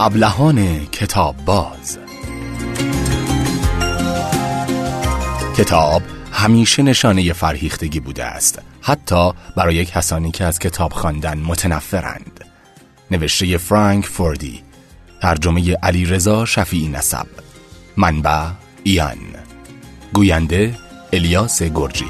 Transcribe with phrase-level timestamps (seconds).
[0.00, 1.98] ابلهان کتاب باز
[5.56, 6.02] کتاب
[6.32, 12.44] همیشه نشانه فرهیختگی بوده است حتی برای کسانی که از کتاب خواندن متنفرند.
[13.10, 14.62] نوشته فرانک فوردی
[15.22, 17.26] ترجمه علی رضا شفیعی نسب
[17.96, 18.46] منبع
[18.84, 19.18] ایان.
[20.12, 20.74] گوینده
[21.12, 22.08] الیاس گرجی.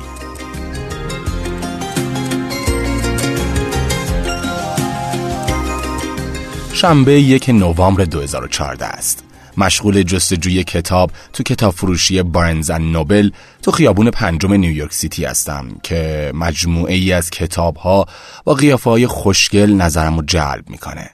[6.80, 9.24] شنبه یک نوامبر 2014 است.
[9.56, 13.30] مشغول جستجوی کتاب تو کتاب فروشی بارنز نوبل
[13.62, 18.06] تو خیابون پنجم نیویورک سیتی هستم که مجموعه ای از کتاب ها
[18.44, 21.10] با قیافه های خوشگل نظرم رو جلب می‌کنه.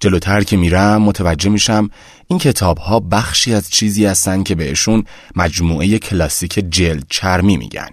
[0.00, 1.90] جلوتر که میرم متوجه میشم
[2.26, 5.04] این کتاب ها بخشی از چیزی هستن که بهشون
[5.36, 7.90] مجموعه کلاسیک جلد چرمی میگن.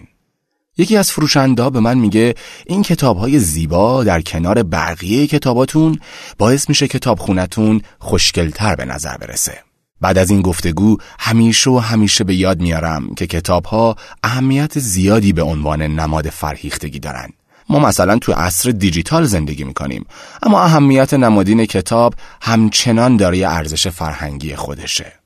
[0.78, 6.00] یکی از فروشنده به من میگه این کتاب های زیبا در کنار بقیه کتاباتون
[6.38, 9.60] باعث میشه کتاب خونتون خوشگلتر به نظر برسه.
[10.02, 15.34] بعد از این گفتگو همیشه و همیشه به یاد میارم که کتاب ها اهمیت زیادی
[15.34, 17.30] به عنوان نماد فرهیختگی دارن.
[17.70, 20.06] ما مثلا تو عصر دیجیتال زندگی می‌کنیم
[20.44, 25.23] اما اهمیت نمادین کتاب همچنان دارای ارزش فرهنگی خودشه.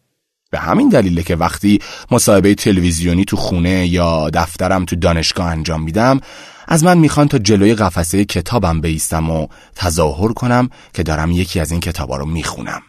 [0.51, 1.79] به همین دلیله که وقتی
[2.11, 6.19] مصاحبه تلویزیونی تو خونه یا دفترم تو دانشگاه انجام میدم
[6.67, 11.71] از من می‌خوان تا جلوی قفسه کتابم بایستم و تظاهر کنم که دارم یکی از
[11.71, 12.81] این کتابا رو می‌خونم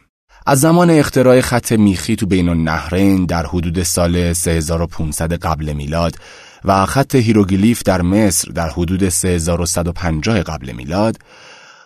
[0.47, 6.17] از زمان اختراع خط میخی تو بین النهرین در حدود سال 3500 قبل میلاد
[6.65, 11.17] و خط هیروگلیف در مصر در حدود 3150 قبل میلاد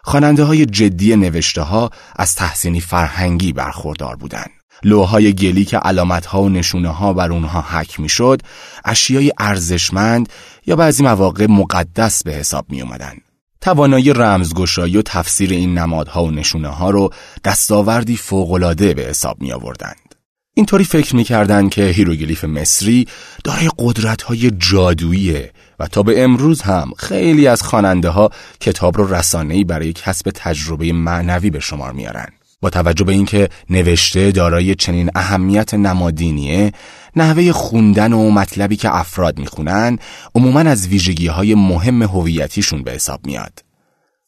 [0.05, 4.62] خواننده های جدی نوشته ها از تحسینی فرهنگی برخوردار بودند.
[4.85, 8.43] لوح‌های گلی که علامتها و نشونه ها بر اونها حک می‌شد
[8.85, 10.29] اشیای ارزشمند
[10.67, 13.15] یا بعضی مواقع مقدس به حساب می اومدن.
[13.61, 17.11] توانایی رمزگشایی و تفسیر این نمادها و نشونه ها رو
[17.45, 20.15] دستاوردی فوقالعاده به حساب می آوردند.
[20.55, 23.09] اینطوری فکر می‌کردند که هیروگلیف مصری
[23.45, 29.15] دارای قدرت های جادوییه و تا به امروز هم خیلی از خواننده ها کتاب رو
[29.15, 32.29] رسانه‌ای برای کسب تجربه معنوی به شمار میارن.
[32.63, 36.73] با توجه به اینکه نوشته دارای چنین اهمیت نمادینیه
[37.17, 39.99] نحوه خوندن و مطلبی که افراد می‌خونن
[40.35, 43.65] عموما از ویژگی های مهم هویتیشون به حساب میاد.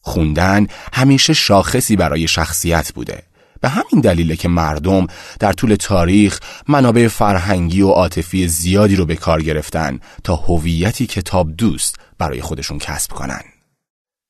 [0.01, 3.23] خوندن همیشه شاخصی برای شخصیت بوده.
[3.61, 5.07] به همین دلیله که مردم
[5.39, 11.55] در طول تاریخ منابع فرهنگی و عاطفی زیادی رو به کار گرفتن تا هویتی کتاب
[11.55, 13.54] دوست برای خودشون کسب کنن.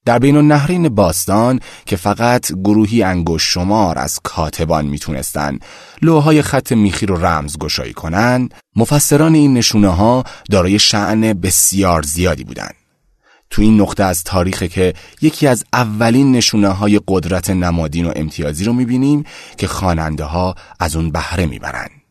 [0.06, 5.60] در بین النهرین باستان که فقط گروهی انگوش شمار از کاتبان می‌تونستن
[6.02, 12.44] لوهای خط میخی رو رمز گشایی کنن مفسران این نشونه ها دارای شعن بسیار زیادی
[12.44, 12.76] بودند.
[13.50, 18.66] تو این نقطه از تاریخ که یکی از اولین نشونه های قدرت نمادین و امتیازی
[18.66, 19.24] رو می‌بینیم
[19.58, 22.05] که خواننده ها از اون بهره می‌برند.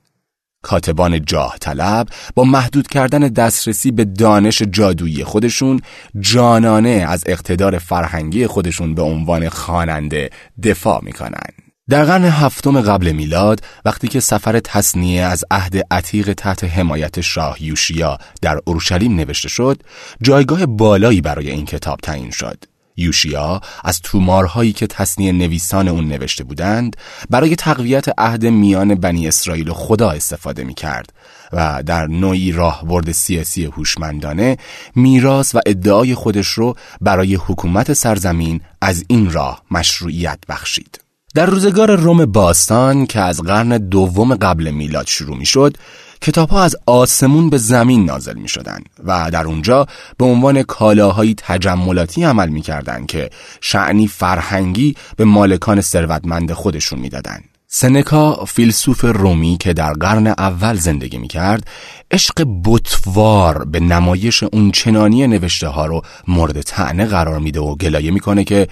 [0.64, 5.80] کاتبان جاه طلب با محدود کردن دسترسی به دانش جادویی خودشون
[6.20, 10.30] جانانه از اقتدار فرهنگی خودشون به عنوان خواننده
[10.62, 11.64] دفاع می‌کنن.
[11.88, 17.62] در قرن هفتم قبل میلاد وقتی که سفر تصنیه از عهد عتیق تحت حمایت شاه
[17.62, 19.82] یوشیا در اورشلیم نوشته شد
[20.22, 22.64] جایگاه بالایی برای این کتاب تعیین شد
[22.96, 26.96] یوشیا از تومارهایی که تصنیه نویسان اون نوشته بودند
[27.30, 31.12] برای تقویت عهد میان بنی اسرائیل و خدا استفاده می کرد
[31.52, 34.56] و در نوعی راهبرد سیاسی هوشمندانه
[34.94, 41.03] میراث و ادعای خودش رو برای حکومت سرزمین از این راه مشروعیت بخشید.
[41.34, 45.76] در روزگار روم باستان که از قرن دوم قبل میلاد شروع می شد
[46.20, 49.86] کتاب ها از آسمون به زمین نازل می شدن و در اونجا
[50.18, 52.62] به عنوان کالاهای تجملاتی عمل می
[53.08, 53.30] که
[53.60, 57.40] شعنی فرهنگی به مالکان ثروتمند خودشون می دادن.
[57.66, 61.66] سنکا فیلسوف رومی که در قرن اول زندگی می کرد
[62.10, 68.10] عشق بطوار به نمایش اون چنانی نوشته ها رو مورد تعنه قرار میده و گلایه
[68.10, 68.68] می‌کنه که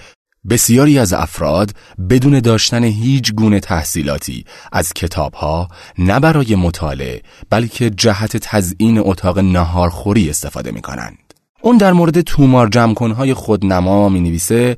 [0.49, 1.71] بسیاری از افراد
[2.09, 5.67] بدون داشتن هیچ گونه تحصیلاتی از کتابها
[5.97, 11.33] نه برای مطالعه بلکه جهت تزیین اتاق نهارخوری استفاده می کنند.
[11.61, 14.77] اون در مورد تومار جمکنهای خودنما می نویسه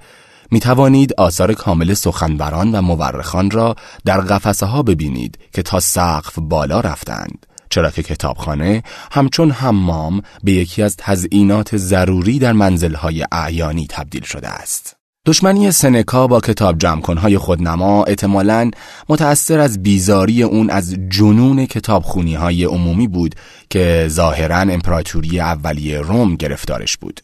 [0.51, 3.75] می توانید آثار کامل سخنوران و مورخان را
[4.06, 10.51] در قفسه ها ببینید که تا سقف بالا رفتند چرا که کتابخانه همچون حمام به
[10.51, 15.05] یکی از تزئینات ضروری در منزلهای اعیانی تبدیل شده است.
[15.25, 18.72] دشمنی سنکا با کتاب جمکنهای خودنما احتمالاً
[19.10, 23.36] متأثر از بیزاری اون از جنون کتابخونی های عمومی بود
[23.69, 27.22] که ظاهرا امپراتوری اولیه روم گرفتارش بود.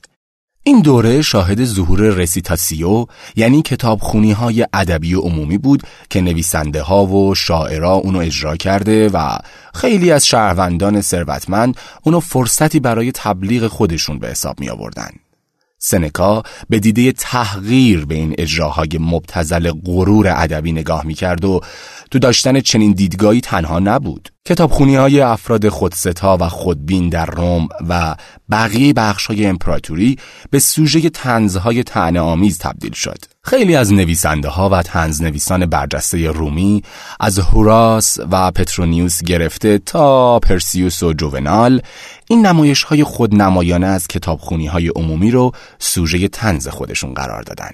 [0.63, 3.06] این دوره شاهد ظهور رسیتاسیو
[3.36, 9.38] یعنی کتابخونی های ادبی عمومی بود که نویسنده ها و شاعرا اونو اجرا کرده و
[9.74, 15.12] خیلی از شهروندان ثروتمند اونو فرصتی برای تبلیغ خودشون به حساب می آوردن.
[15.83, 21.62] سنکا به دیده تحقیر به این اجراهای مبتزل غرور ادبی نگاه می‌کرد و
[22.12, 24.30] تو داشتن چنین دیدگاهی تنها نبود.
[24.47, 28.15] کتابخونی های افراد خودستا و خودبین در روم و
[28.51, 30.17] بقیه بخش های امپراتوری
[30.49, 36.31] به سوژه تنزهای تعنه آمیز تبدیل شد خیلی از نویسنده ها و تنز نویسان برجسته
[36.31, 36.83] رومی
[37.19, 41.81] از هوراس و پترونیوس گرفته تا پرسیوس و جوونال
[42.29, 47.71] این نمایش های خودنمایانه از کتابخونی های عمومی رو سوژه تنز خودشون قرار دادن.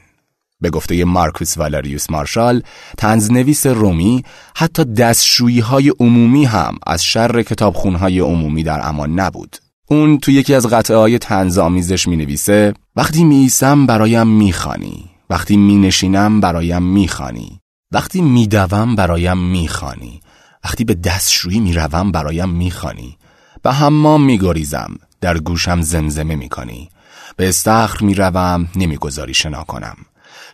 [0.61, 2.61] به گفته مارکوس والاریوس مارشال
[2.97, 4.23] تنزنویس رومی
[4.55, 9.57] حتی دستشویی های عمومی هم از شر کتابخون های عمومی در امان نبود
[9.89, 14.53] اون تو یکی از قطعه های تنز آمیزش می نویسه وقتی می ایسم برایم می
[14.53, 15.09] خانی.
[15.29, 17.59] وقتی می نشینم برایم می خانی.
[17.91, 20.21] وقتی می دوم برایم می خانی.
[20.63, 23.17] وقتی به دستشویی می روم برایم می خانی.
[23.61, 26.89] به حمام می گریزم در گوشم زمزمه می کنی.
[27.35, 29.97] به استخر می روم نمی‌گذاری شنا کنم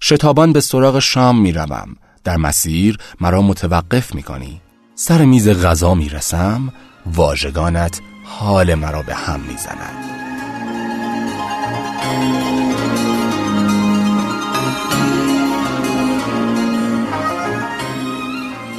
[0.06, 1.96] شتابان به سراغ شام می روم.
[2.24, 4.62] در مسیر مرا متوقف می کنی.
[4.96, 6.74] سر میز غذا می رسم
[7.06, 10.10] واژگانت حال مرا به هم می زند.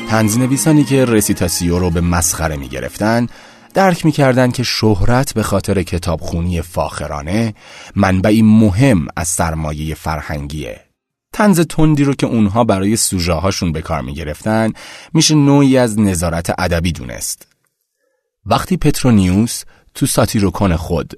[0.09, 3.27] تنزینویسانی که رسیتاسیو رو به مسخره می گرفتن
[3.75, 7.55] درک می‌کردند که شهرت به خاطر کتابخونی فاخرانه
[7.97, 10.83] منبعی مهم از سرمایه فرهنگیه
[11.34, 14.72] تنز تندی رو که اونها برای سوژه هاشون به کار می‌گرفتن
[15.14, 17.46] میشه نوعی از نظارت ادبی دونست.
[18.46, 19.62] وقتی پترونیوس
[19.94, 21.12] تو ساتیروکون خود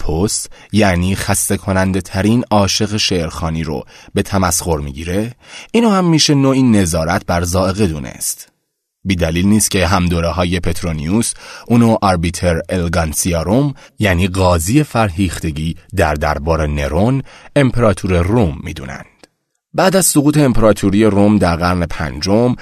[0.00, 3.84] پست یعنی خسته کننده ترین عاشق شعرخانی رو
[4.14, 5.34] به تمسخر می‌گیره
[5.72, 8.48] اینو هم میشه نوعی نظارت بر زائقه دونست.
[9.04, 11.32] بی دلیل نیست که همدوره های پترونیوس
[11.66, 17.22] اونو آربیتر الگانسیاروم یعنی قاضی فرهیختگی در دربار نرون
[17.56, 19.13] امپراتور روم می‌دونند.
[19.74, 22.54] بعد از سقوط امپراتوری روم در قرن پنجم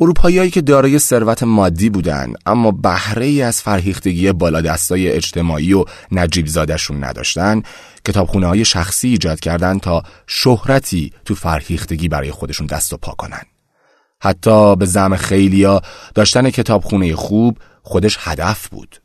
[0.00, 6.46] اروپاییایی که دارای ثروت مادی بودند اما بهره ای از فرهیختگی بالادستای اجتماعی و نجیب
[6.46, 7.62] زادشون نداشتن
[8.04, 13.42] کتابخونه های شخصی ایجاد کردند تا شهرتی تو فرهیختگی برای خودشون دست و پا کنن.
[14.22, 15.80] حتی به زم خیلیا
[16.14, 19.00] داشتن کتابخونه خوب خودش هدف بود.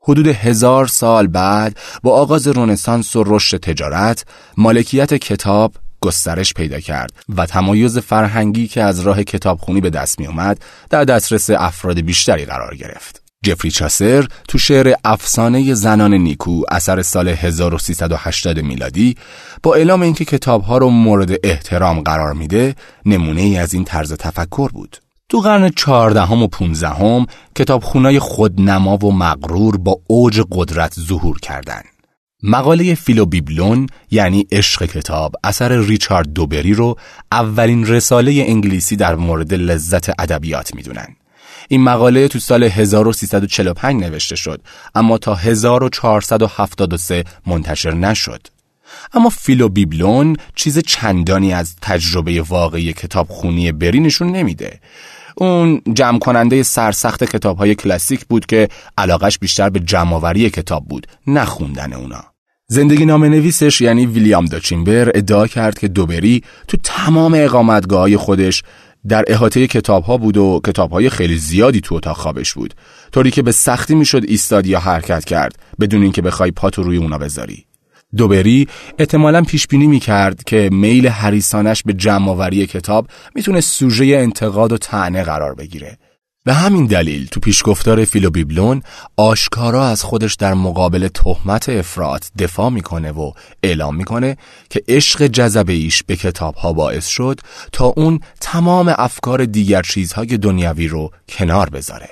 [0.00, 4.24] حدود هزار سال بعد با آغاز رونسانس و رشد تجارت
[4.56, 10.26] مالکیت کتاب گسترش پیدا کرد و تمایز فرهنگی که از راه کتابخونی به دست می
[10.26, 10.58] اومد
[10.90, 13.22] در دسترس افراد بیشتری قرار گرفت.
[13.44, 19.16] جفری چاسر تو شعر افسانه زنان نیکو اثر سال 1380 میلادی
[19.62, 22.74] با اعلام اینکه کتابها رو مورد احترام قرار میده
[23.06, 24.96] نمونه ای از این طرز تفکر بود.
[25.28, 27.26] تو قرن چهاردهم و پونزدهم
[27.56, 31.91] کتابخونای خودنما و مغرور با اوج قدرت ظهور کردند.
[32.44, 36.96] مقاله فیلو بیبلون یعنی عشق کتاب اثر ریچارد دوبری رو
[37.32, 41.06] اولین رساله انگلیسی در مورد لذت ادبیات می‌دونن.
[41.68, 44.62] این مقاله تو سال 1345 نوشته شد
[44.94, 48.46] اما تا 1473 منتشر نشد.
[49.12, 54.80] اما فیلو بیبلون چیز چندانی از تجربه واقعی کتابخونی بری نشون نمیده.
[55.36, 58.68] اون جمع کننده سرسخت کتاب های کلاسیک بود که
[58.98, 62.31] علاقش بیشتر به جمعآوری کتاب بود نه خوندن اونا.
[62.72, 68.62] زندگی نام نویسش یعنی ویلیام داچینبر ادعا کرد که دوبری تو تمام اقامتگاه خودش
[69.08, 72.74] در احاطه کتاب ها بود و کتاب های خیلی زیادی تو اتاق خوابش بود
[73.12, 77.18] طوری که به سختی می‌شد ایستاد یا حرکت کرد بدون اینکه بخوای پاتو روی اونا
[77.18, 77.64] بذاری.
[78.16, 84.72] دوبری احتمالا پیش بینی می کرد که میل حریسانش به جمعآوری کتاب می‌تونه سوژه انتقاد
[84.72, 85.98] و طعنه قرار بگیره.
[86.44, 88.82] به همین دلیل تو پیشگفتار فیلوبیبلون
[89.16, 93.32] آشکارا از خودش در مقابل تهمت افراد دفاع می‌کنه و
[93.62, 94.36] اعلام می‌کنه
[94.70, 97.40] که عشق جذبه ایش به کتاب ها باعث شد
[97.72, 102.08] تا اون تمام افکار دیگر چیزهای دنیاوی رو کنار بذاره.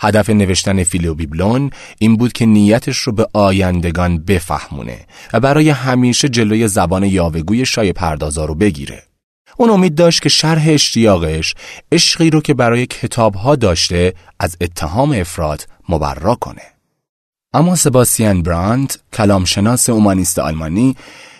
[0.00, 6.68] هدف نوشتن فیلوبیبلون این بود که نیتش رو به آیندگان بفهمونه و برای همیشه جلوی
[6.68, 9.02] زبان یاوگوی شای پردازا رو بگیره.
[9.56, 11.54] اون امید داشت که شرح اشتیاقش
[11.92, 16.62] عشقی رو که برای کتابها داشته از اتهام افراد مبرا کنه.
[17.52, 20.96] اما سباسیان براند کلامشناس اومانیست آلمانی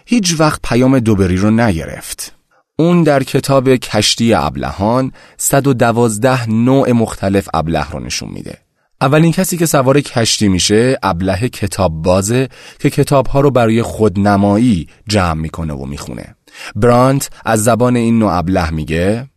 [0.07, 2.33] هیچ وقت پیام دوبری رو نگرفت.
[2.79, 8.59] اون در کتاب کشتی ابلهان 112 نوع مختلف ابله رو نشون میده.
[9.01, 15.41] اولین کسی که سوار کشتی میشه ابله کتاب بازه که کتابها رو برای خودنمایی جمع
[15.41, 16.36] می‌کنه و می‌خونه
[16.75, 19.29] برانت از زبان این نوع ابله میگه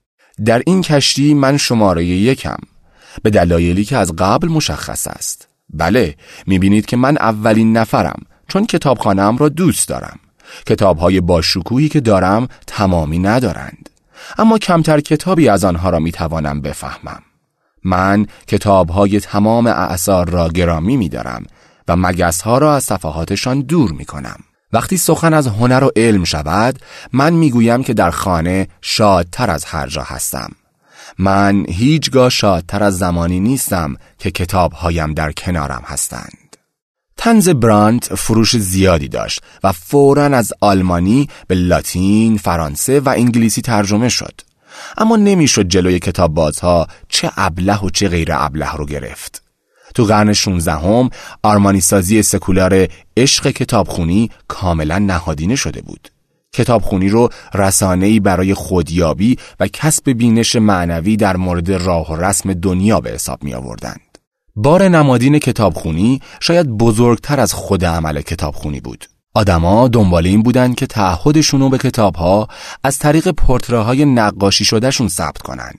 [0.45, 2.57] در این کشتی من شماره یکم
[3.23, 5.47] به دلایلی که از قبل مشخص است.
[5.73, 6.15] بله
[6.47, 10.19] می‌بینید که من اولین نفرم چون کتابخانم را دوست دارم.
[10.65, 13.89] کتابهای باشکوهی که دارم تمامی ندارند.
[14.37, 17.21] اما کمتر کتابی از آنها را می‌توانم بفهمم.
[17.83, 21.43] من کتابهای تمام اعثار را گرامی میدارم
[21.87, 24.39] و مگسها را از صفحاتشان دور می‌کنم.
[24.73, 26.79] وقتی سخن از هنر و علم شود
[27.13, 30.49] من می‌گویم که در خانه شادتر از هر جا هستم.
[31.17, 36.57] من هیچگاه شادتر از زمانی نیستم که کتابهایم در کنارم هستند.
[37.17, 44.09] تنز برانت فروش زیادی داشت و فورا از آلمانی به لاتین، فرانسه و انگلیسی ترجمه
[44.09, 44.41] شد.
[44.97, 49.48] اما نمی‌شد جلوی کتاب بازها چه ابله و چه غیر ابله رو گرفت.
[49.95, 51.09] تو قرن 16 هم
[51.43, 56.09] آرمانی سازی سکولار عشق کتابخونی کاملا نهادینه شده بود
[56.53, 62.99] کتابخونی رو رسانه‌ای برای خودیابی و کسب بینش معنوی در مورد راه و رسم دنیا
[62.99, 64.17] به حساب می آوردند.
[64.55, 69.05] بار نمادین کتابخونی شاید بزرگتر از خود عمل کتابخونی بود.
[69.33, 72.47] آدما دنبال این بودند که تعهدشون رو به کتابها
[72.83, 75.71] از طریق پورتره‌های نقاشی شدهشون ثبت کنن.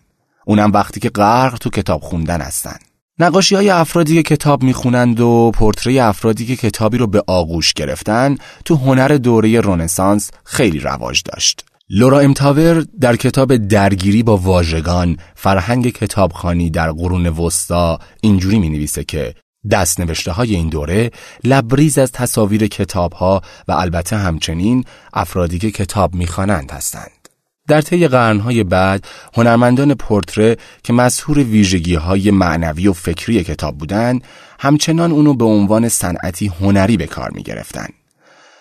[0.46, 2.76] اونم وقتی که غرق تو کتاب خوندن هستن.
[3.20, 8.36] نقاشی های افرادی که کتاب می‌خونند و پورتری افرادی که کتابی رو به آغوش گرفتن
[8.64, 11.64] تو هنر دوره رونسانس خیلی رواج داشت.
[11.90, 19.04] لورا امتاور در کتاب درگیری با واژگان فرهنگ کتابخانی در قرون وسطا اینجوری می نویسه
[19.04, 19.34] که
[19.70, 21.10] دست نوشته های این دوره
[21.44, 27.19] لبریز از تصاویر کتاب ها و البته همچنین افرادی که کتاب می‌خوانند هستند.
[27.68, 34.24] در طی قرنهای بعد هنرمندان پورتره که مسهور ویژگی های معنوی و فکری کتاب بودند
[34.60, 37.88] همچنان اونو به عنوان صنعتی هنری به کار می گرفتن.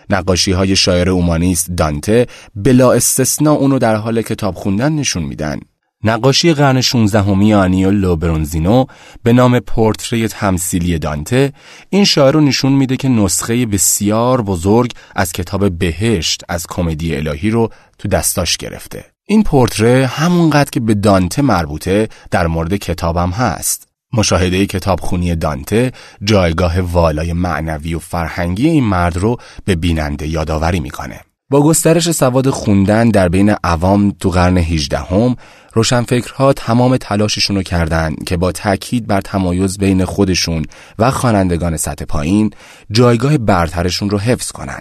[0.09, 5.59] نقاشی های شاعر اومانیست دانته بلا استثنا اونو در حال کتاب خوندن نشون میدن
[6.03, 8.85] نقاشی قرن 16 همی آنیولو برونزینو
[9.23, 11.53] به نام پورتری تمثیلی دانته
[11.89, 17.49] این شاعر رو نشون میده که نسخه بسیار بزرگ از کتاب بهشت از کمدی الهی
[17.49, 19.05] رو تو دستاش گرفته.
[19.27, 23.87] این پورتره همونقدر که به دانته مربوطه در مورد کتابم هست.
[24.13, 25.91] مشاهده کتابخونی دانته
[26.23, 31.21] جایگاه والای معنوی و فرهنگی این مرد رو به بیننده یادآوری می‌کنه.
[31.51, 35.35] با گسترش سواد خوندن در بین عوام تو قرن 18 هم
[35.73, 40.65] روشنفکرها تمام تلاششون رو کردن که با تاکید بر تمایز بین خودشون
[40.99, 42.51] و خوانندگان سطح پایین
[42.91, 44.79] جایگاه برترشون رو حفظ کنن.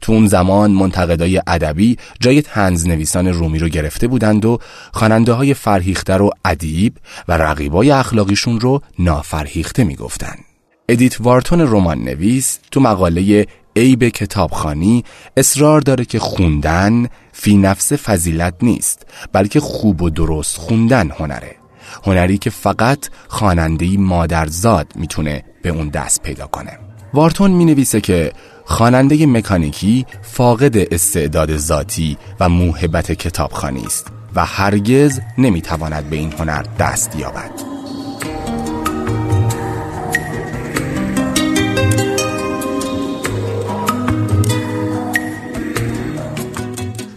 [0.00, 4.58] تو اون زمان منتقدای ادبی جای طنز نویسان رومی رو گرفته بودند و
[4.92, 6.96] خواننده های فرهیخته رو ادیب
[7.28, 10.44] و رقیبای اخلاقیشون رو نافرهیخته می‌گفتند.
[10.88, 13.46] ادیت وارتون رمان نویس تو مقاله
[13.78, 15.04] عیب کتابخوانی
[15.36, 21.56] اصرار داره که خوندن فی نفسه فضیلت نیست بلکه خوب و درست خوندن هنره
[22.04, 26.78] هنری که فقط خواننده‌ای مادرزاد می‌تونه به اون دست پیدا کنه
[27.14, 28.32] وارتون می نویسه که
[28.64, 36.62] خواننده مکانیکی فاقد استعداد ذاتی و موهبت کتابخانی است و هرگز نمی‌تواند به این هنر
[36.78, 37.50] دست یابد.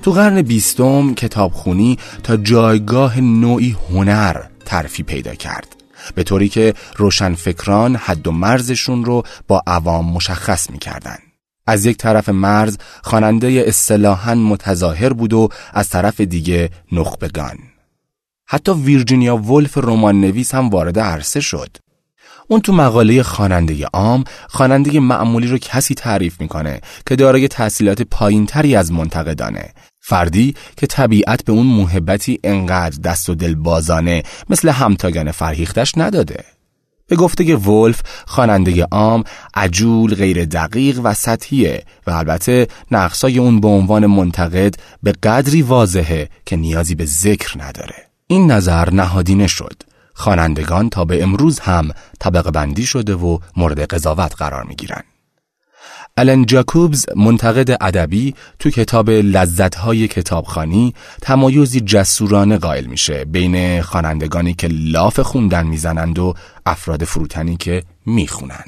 [0.01, 5.67] تو قرن بیستم کتابخونی تا جایگاه نوعی هنر ترفی پیدا کرد.
[6.15, 11.17] به طوری که روشنفکران حد و مرزشون رو با عوام مشخص می‌کردن.
[11.67, 17.57] از یک طرف مرز خواننده اصطلاحا متظاهر بود و از طرف دیگه نخبگان.
[18.47, 21.77] حتی ویرجینیا ولف رمان نویس هم وارد عرصه شد.
[22.47, 28.75] اون تو مقاله خواننده عام خواننده معمولی رو کسی تعریف می‌کنه که دارای تحصیلات پایینتری
[28.75, 29.73] از منتقدانه.
[30.01, 36.45] فردی که طبیعت به اون محبتی انقدر دست و دل بازانه مثل همتاگان فرهیختش نداده.
[37.07, 43.67] به گفته ولف خواننده عام عجول غیر دقیق و سطحیه و البته نقصای اون به
[43.67, 47.95] عنوان منتقد به قدری واضحه که نیازی به ذکر نداره.
[48.27, 49.83] این نظر نهادینه شد.
[50.13, 55.03] خوانندگان تا به امروز هم طبقه بندی شده و مورد قضاوت قرار می گیرن.
[56.21, 64.67] الن جاکوبز منتقد ادبی تو کتاب لذت‌های کتابخانی تمایزی جسورانه قائل میشه بین خوانندگانی که
[64.71, 66.33] لاف خوندن می‌زنند و
[66.65, 68.63] افراد فروتنی که می‌خونن.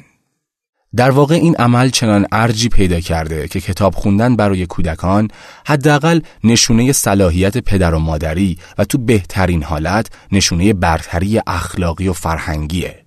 [0.96, 5.28] در واقع این عمل چنان ارجی پیدا کرده که کتاب خوندن برای کودکان
[5.66, 13.03] حداقل نشونه صلاحیت پدر و مادری و تو بهترین حالت نشونه برتری اخلاقی و فرهنگیه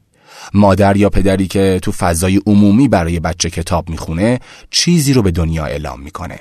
[0.54, 4.40] مادر یا پدری که تو فضای عمومی برای بچه کتاب می‌خونه
[4.72, 6.40] چیزی رو به دنیا اعلام می‌کنه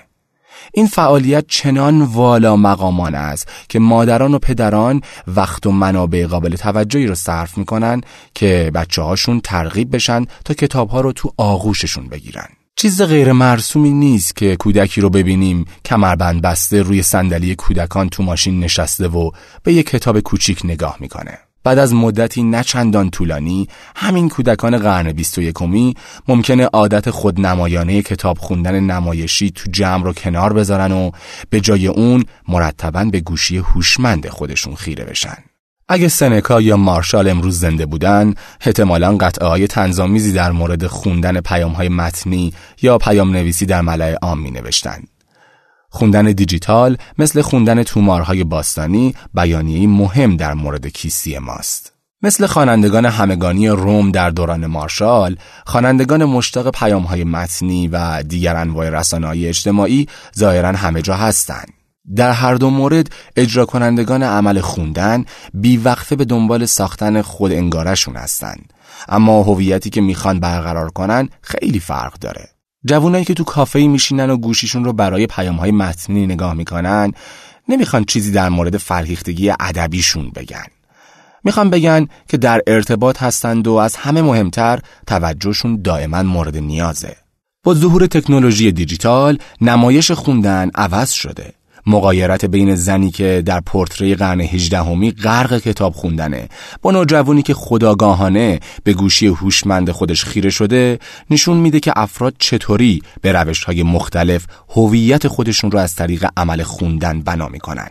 [0.73, 7.07] این فعالیت چنان والا مقامان است که مادران و پدران وقت و منابع قابل توجهی
[7.07, 8.01] رو صرف می‌کنن
[8.35, 13.91] که بچه هاشون ترغیب بشن تا کتاب ها رو تو آغوششون بگیرن چیز غیر مرسومی
[13.91, 19.31] نیست که کودکی رو ببینیم کمربند بسته روی صندلی کودکان تو ماشین نشسته و
[19.63, 21.39] به یک کتاب کوچیک نگاه می‌کنه.
[21.67, 25.95] بعد از مدتی نچندان طولانی همین کودکان قرن بیست و یکمی
[26.29, 31.11] ممکنه عادت خودنمایانه کتاب خوندن نمایشی تو جمع رو کنار بذارن و
[31.51, 35.37] به جای اون مرتبا به گوشی هوشمند خودشون خیره بشن.
[35.89, 41.73] اگه سنکا یا مارشال امروز زنده بودن احتمالا قطعه های تنظامیزی در مورد خوندن پیام
[41.73, 45.03] های متنی یا پیام نویسی در ملع عام می نوشتن.
[45.91, 51.93] خوندن دیجیتال مثل خوندن تومارهای باستانی بیانیه‌ای مهم در مورد کیستی ماست.
[52.23, 59.49] مثل خوانندگان همگانی روم در دوران مارشال، خوانندگان مشتاق پیامهای متنی و دیگر انواع رسانه‌های
[59.49, 61.73] اجتماعی ظاهرا همه جا هستند.
[62.17, 65.25] در هر دو مورد اجرا کنندگان عمل خوندن
[65.55, 68.73] بیوقفه به دنبال ساختن خود انگارشون هستند
[69.09, 72.49] اما هویتی که می‌خوان برقرار کنن خیلی فرق داره
[72.87, 77.13] جوانایی که تو کافه میشینن و گوشیشون رو برای پیام های متنی نگاه می‌کنن
[77.69, 80.67] نمی‌خوان چیزی در مورد فرهیختگی ادبیشون بگن.
[81.45, 87.17] می‌خوان بگن که در ارتباط هستند و از همه مهمتر توجهشون دائما مورد نیازه.
[87.65, 91.53] با ظهور تکنولوژی دیجیتال نمایش خوندن عوض شده.
[91.87, 96.49] مقایرت بین زنی که در پورتری قرن هجدهمی غرق کتاب خوندنه.
[96.83, 100.99] با نوجوانی که خداگاهانه به گوشی هوشمند خودش خیره شده
[101.31, 106.63] نشون میده که افراد چطوری به روش های مختلف هویت خودشون رو از طریق عمل
[106.63, 107.91] خوندن بنا می‌کنن.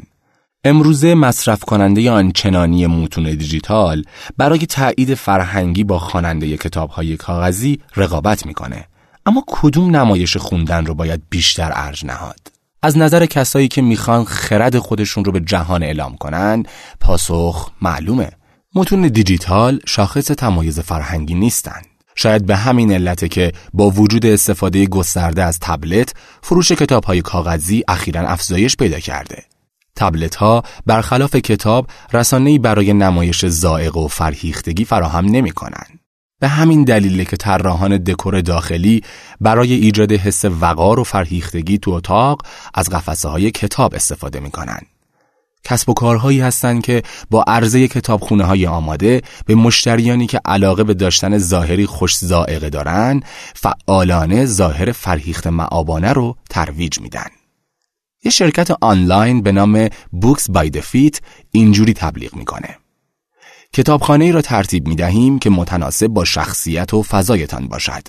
[0.64, 4.04] امروزه مصرف کننده آنچنانی متون دیجیتال
[4.38, 8.86] برای تایید فرهنگی با خواننده کتاب های کاغذی رقابت می‌کنه.
[9.26, 12.55] اما کدوم نمایش خوندن رو باید بیشتر ارج نهاد؟
[12.86, 16.64] از نظر کسایی که می‌خوان خرد خودشون رو به جهان اعلام کنن
[17.00, 18.32] پاسخ معلومه.
[18.76, 25.44] متون دیجیتال شاخص تمایز فرهنگی نیستند شاید به همین علته که با وجود استفاده گسترده
[25.44, 29.44] از تبلت فروش کتاب های کاغذی اخیرا افزایش پیدا کرده.
[29.96, 36.00] تبلت ها برخلاف کتاب رسانه‌ای برای نمایش زائق و فرهیختگی فراهم نمی کنند.
[36.40, 39.02] به همین دلیله که طراحان دکور داخلی
[39.42, 42.42] برای ایجاد حس وقار و فرهیختگی تو اتاق
[42.74, 44.80] از قفسه های کتاب استفاده می‌کنن.
[45.64, 50.94] کسب و کارهایی هستند که با عرضه کتابخونه های آماده به مشتریانی که علاقه به
[50.94, 53.22] داشتن ظاهری خوش زائقه دارن
[53.56, 57.28] فعالانه ظاهر فرهیخت معابانه رو ترویج میدن.
[58.24, 61.22] یه شرکت آنلاین به نام بوکس بای دفیت
[61.52, 62.78] اینجوری تبلیغ می‌کنه.
[63.76, 68.08] کتابخانه را ترتیب می دهیم که متناسب با شخصیت و فضایتان باشد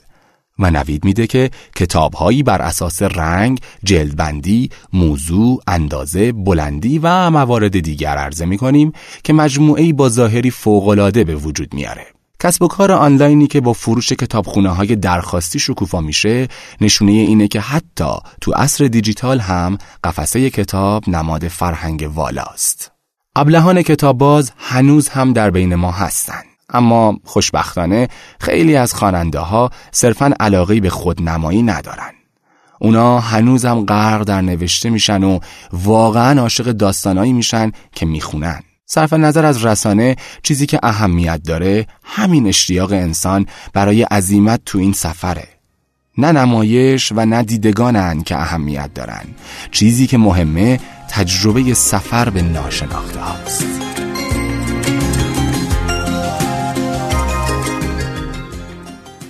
[0.58, 8.16] و نوید میده که کتابهایی بر اساس رنگ، جلدبندی، موضوع، اندازه، بلندی و موارد دیگر
[8.16, 8.92] عرضه می کنیم
[9.24, 12.06] که مجموعه با ظاهری فوقالعاده به وجود میاره.
[12.40, 16.48] کسب و کار آنلاینی که با فروش کتابخونه های درخواستی شکوفا میشه
[16.80, 22.95] نشونه اینه که حتی تو عصر دیجیتال هم قفسه کتاب نماد فرهنگ والاست.
[23.38, 26.44] ابلهان کتاب باز هنوز هم در بین ما هستند.
[26.70, 28.08] اما خوشبختانه
[28.40, 32.12] خیلی از خواننده ها صرفا علاقه به خودنمایی ندارن.
[32.80, 35.38] اونا هنوز هم غرق در نوشته میشن و
[35.72, 38.62] واقعا عاشق داستانایی میشن که می‌خونن.
[38.86, 44.92] صرف نظر از رسانه چیزی که اهمیت داره همین اشتیاق انسان برای عظیمت تو این
[44.92, 45.55] سفره.
[46.18, 49.24] نه نمایش و نه دیدگانن که اهمیت دارن
[49.70, 53.66] چیزی که مهمه تجربه سفر به ناشناخته هاست.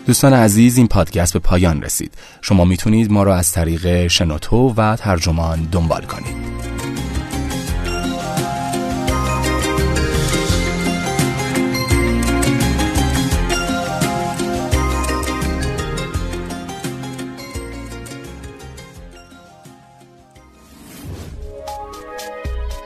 [0.07, 2.15] دوستان عزیز این پادکست به پایان رسید.
[2.43, 6.56] شما می‌تونید ما را از طریق شنوتو و ترجمان دنبال کنید.